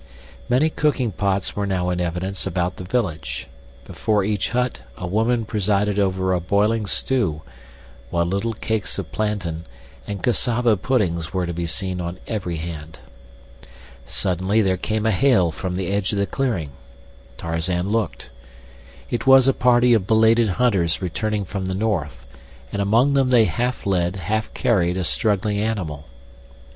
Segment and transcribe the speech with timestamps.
[0.49, 3.45] Many cooking pots were now in evidence about the village.
[3.85, 7.43] Before each hut a woman presided over a boiling stew,
[8.09, 9.65] while little cakes of plantain,
[10.07, 12.97] and cassava puddings were to be seen on every hand.
[14.07, 16.71] Suddenly there came a hail from the edge of the clearing.
[17.37, 18.31] Tarzan looked.
[19.11, 22.27] It was a party of belated hunters returning from the north,
[22.71, 26.07] and among them they half led, half carried a struggling animal.